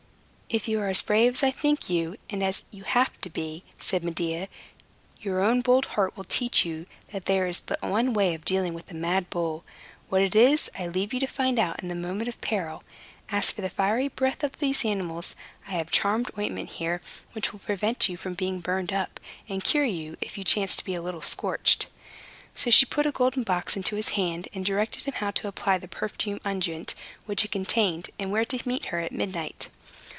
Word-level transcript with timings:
"If 0.53 0.67
you 0.67 0.81
are 0.81 0.89
as 0.89 1.01
brave 1.01 1.31
as 1.31 1.43
I 1.43 1.51
think 1.51 1.89
you, 1.89 2.17
and 2.29 2.43
as 2.43 2.65
you 2.71 2.83
have 2.83 3.11
need 3.13 3.21
to 3.21 3.29
be," 3.29 3.63
said 3.77 4.03
Medea, 4.03 4.49
"your 5.21 5.39
own 5.39 5.61
bold 5.61 5.85
heart 5.95 6.17
will 6.17 6.25
teach 6.25 6.65
you 6.65 6.87
that 7.13 7.23
there 7.23 7.47
is 7.47 7.61
but 7.61 7.81
one 7.81 8.13
way 8.13 8.33
of 8.33 8.43
dealing 8.43 8.73
with 8.73 8.91
a 8.91 8.93
mad 8.93 9.29
bull. 9.29 9.63
What 10.09 10.19
it 10.21 10.35
is 10.35 10.69
I 10.77 10.87
leave 10.89 11.13
you 11.13 11.21
to 11.21 11.25
find 11.25 11.57
out 11.57 11.81
in 11.81 11.87
the 11.87 11.95
moment 11.95 12.27
of 12.27 12.41
peril. 12.41 12.83
As 13.29 13.49
for 13.49 13.61
the 13.61 13.69
fiery 13.69 14.09
breath 14.09 14.43
of 14.43 14.59
these 14.59 14.83
animals, 14.83 15.35
I 15.69 15.71
have 15.71 15.87
a 15.87 15.91
charmed 15.91 16.31
ointment 16.37 16.71
here, 16.71 16.99
which 17.31 17.53
will 17.53 17.59
prevent 17.59 18.09
you 18.09 18.17
from 18.17 18.33
being 18.33 18.59
burned 18.59 18.91
up, 18.91 19.21
and 19.47 19.63
cure 19.63 19.85
you 19.85 20.17
if 20.19 20.37
you 20.37 20.43
chance 20.43 20.75
to 20.75 20.83
be 20.83 20.95
a 20.95 21.01
little 21.01 21.21
scorched." 21.21 21.87
So 22.53 22.69
she 22.69 22.85
put 22.85 23.05
a 23.05 23.13
golden 23.13 23.43
box 23.43 23.77
into 23.77 23.95
his 23.95 24.09
hand, 24.19 24.49
and 24.53 24.65
directed 24.65 25.03
him 25.05 25.13
how 25.13 25.31
to 25.31 25.47
apply 25.47 25.77
the 25.77 25.87
perfumed 25.87 26.41
unguent 26.43 26.93
which 27.25 27.45
it 27.45 27.51
contained, 27.51 28.09
and 28.19 28.33
where 28.33 28.43
to 28.43 28.67
meet 28.67 28.83
her 28.87 28.99
at 28.99 29.13
midnight. 29.13 29.69